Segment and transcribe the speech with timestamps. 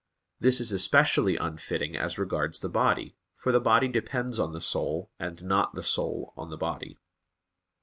[0.39, 5.11] This is especially unfitting as regards the body, for the body depends on the soul,
[5.19, 6.97] and not the soul on the body.